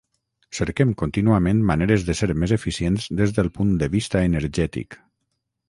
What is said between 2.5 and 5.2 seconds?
eficients des del punt de vista energètic.